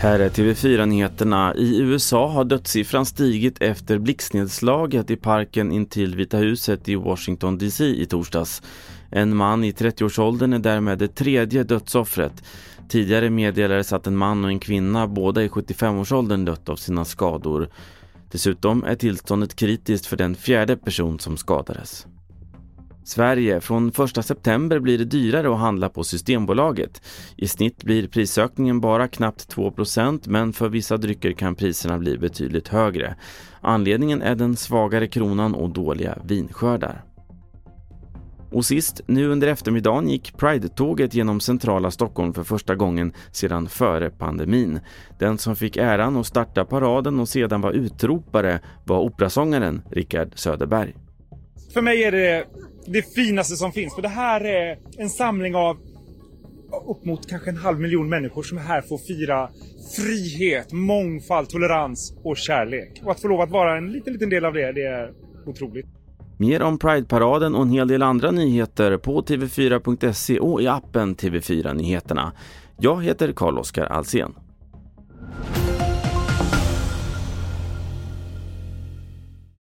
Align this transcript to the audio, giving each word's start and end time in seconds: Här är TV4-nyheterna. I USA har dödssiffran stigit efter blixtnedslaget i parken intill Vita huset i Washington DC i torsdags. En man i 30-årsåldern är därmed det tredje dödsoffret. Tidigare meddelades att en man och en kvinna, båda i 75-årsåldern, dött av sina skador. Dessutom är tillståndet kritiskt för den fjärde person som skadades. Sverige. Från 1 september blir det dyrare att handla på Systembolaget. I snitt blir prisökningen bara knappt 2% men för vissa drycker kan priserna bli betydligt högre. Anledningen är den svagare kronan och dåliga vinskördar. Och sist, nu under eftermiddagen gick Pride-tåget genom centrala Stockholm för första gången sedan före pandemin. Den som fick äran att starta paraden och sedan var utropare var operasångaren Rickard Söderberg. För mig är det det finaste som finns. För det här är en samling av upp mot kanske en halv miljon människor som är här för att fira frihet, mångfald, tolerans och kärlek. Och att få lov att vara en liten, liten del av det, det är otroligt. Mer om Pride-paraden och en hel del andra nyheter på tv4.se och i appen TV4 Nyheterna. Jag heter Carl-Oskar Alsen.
Här 0.00 0.20
är 0.20 0.28
TV4-nyheterna. 0.28 1.54
I 1.54 1.80
USA 1.80 2.28
har 2.28 2.44
dödssiffran 2.44 3.06
stigit 3.06 3.62
efter 3.62 3.98
blixtnedslaget 3.98 5.10
i 5.10 5.16
parken 5.16 5.72
intill 5.72 6.16
Vita 6.16 6.36
huset 6.36 6.88
i 6.88 6.94
Washington 6.94 7.58
DC 7.58 7.84
i 7.84 8.06
torsdags. 8.06 8.62
En 9.10 9.36
man 9.36 9.64
i 9.64 9.72
30-årsåldern 9.72 10.52
är 10.52 10.58
därmed 10.58 10.98
det 10.98 11.08
tredje 11.08 11.62
dödsoffret. 11.62 12.44
Tidigare 12.88 13.30
meddelades 13.30 13.92
att 13.92 14.06
en 14.06 14.16
man 14.16 14.44
och 14.44 14.50
en 14.50 14.60
kvinna, 14.60 15.06
båda 15.06 15.42
i 15.42 15.48
75-årsåldern, 15.48 16.44
dött 16.44 16.68
av 16.68 16.76
sina 16.76 17.04
skador. 17.04 17.68
Dessutom 18.30 18.84
är 18.84 18.94
tillståndet 18.94 19.56
kritiskt 19.56 20.06
för 20.06 20.16
den 20.16 20.34
fjärde 20.34 20.76
person 20.76 21.18
som 21.18 21.36
skadades. 21.36 22.06
Sverige. 23.04 23.60
Från 23.60 23.88
1 23.88 24.24
september 24.24 24.78
blir 24.78 24.98
det 24.98 25.04
dyrare 25.04 25.52
att 25.52 25.58
handla 25.58 25.88
på 25.88 26.04
Systembolaget. 26.04 27.02
I 27.36 27.48
snitt 27.48 27.84
blir 27.84 28.08
prisökningen 28.08 28.80
bara 28.80 29.08
knappt 29.08 29.54
2% 29.56 30.20
men 30.26 30.52
för 30.52 30.68
vissa 30.68 30.96
drycker 30.96 31.32
kan 31.32 31.54
priserna 31.54 31.98
bli 31.98 32.18
betydligt 32.18 32.68
högre. 32.68 33.16
Anledningen 33.60 34.22
är 34.22 34.34
den 34.34 34.56
svagare 34.56 35.06
kronan 35.06 35.54
och 35.54 35.70
dåliga 35.70 36.18
vinskördar. 36.24 37.04
Och 38.50 38.64
sist, 38.64 39.00
nu 39.06 39.28
under 39.28 39.48
eftermiddagen 39.48 40.08
gick 40.08 40.36
Pride-tåget 40.36 41.14
genom 41.14 41.40
centrala 41.40 41.90
Stockholm 41.90 42.32
för 42.32 42.44
första 42.44 42.74
gången 42.74 43.12
sedan 43.32 43.68
före 43.68 44.10
pandemin. 44.10 44.80
Den 45.18 45.38
som 45.38 45.56
fick 45.56 45.76
äran 45.76 46.16
att 46.16 46.26
starta 46.26 46.64
paraden 46.64 47.20
och 47.20 47.28
sedan 47.28 47.60
var 47.60 47.72
utropare 47.72 48.60
var 48.84 48.98
operasångaren 48.98 49.82
Rickard 49.90 50.32
Söderberg. 50.34 50.94
För 51.78 51.82
mig 51.82 52.04
är 52.04 52.12
det 52.12 52.44
det 52.86 53.14
finaste 53.14 53.56
som 53.56 53.72
finns. 53.72 53.94
För 53.94 54.02
det 54.02 54.08
här 54.08 54.40
är 54.40 54.78
en 54.96 55.10
samling 55.10 55.54
av 55.54 55.76
upp 56.88 57.04
mot 57.04 57.30
kanske 57.30 57.50
en 57.50 57.56
halv 57.56 57.80
miljon 57.80 58.08
människor 58.08 58.42
som 58.42 58.58
är 58.58 58.62
här 58.62 58.80
för 58.80 58.94
att 58.94 59.06
fira 59.06 59.48
frihet, 59.96 60.72
mångfald, 60.72 61.48
tolerans 61.48 62.14
och 62.22 62.36
kärlek. 62.36 63.00
Och 63.04 63.10
att 63.10 63.20
få 63.20 63.28
lov 63.28 63.40
att 63.40 63.50
vara 63.50 63.76
en 63.76 63.92
liten, 63.92 64.12
liten 64.12 64.30
del 64.30 64.44
av 64.44 64.52
det, 64.52 64.72
det 64.72 64.86
är 64.86 65.12
otroligt. 65.46 65.86
Mer 66.38 66.62
om 66.62 66.78
Pride-paraden 66.78 67.54
och 67.54 67.62
en 67.62 67.70
hel 67.70 67.88
del 67.88 68.02
andra 68.02 68.30
nyheter 68.30 68.96
på 68.96 69.22
tv4.se 69.22 70.38
och 70.38 70.62
i 70.62 70.66
appen 70.66 71.16
TV4 71.16 71.74
Nyheterna. 71.74 72.32
Jag 72.78 73.04
heter 73.04 73.32
Carl-Oskar 73.32 73.84
Alsen. 73.84 74.34